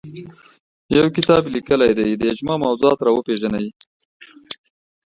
[0.97, 3.67] یو کتاب لیکلی دی اجماع موضوعات راوپېژني